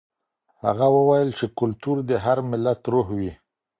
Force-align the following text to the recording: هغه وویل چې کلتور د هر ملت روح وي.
هغه 0.63 0.87
وویل 0.97 1.29
چې 1.37 1.45
کلتور 1.59 1.97
د 2.09 2.11
هر 2.25 2.37
ملت 2.51 2.79
روح 2.93 3.07
وي. 3.19 3.31